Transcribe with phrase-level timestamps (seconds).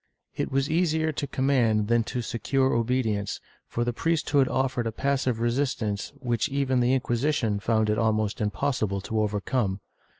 [0.01, 0.03] ^
[0.35, 5.39] It was easier to command than to secure obedience, for the priesthood offered a passive
[5.39, 9.79] resistance which even the Inquisition found it almost impossible to over come.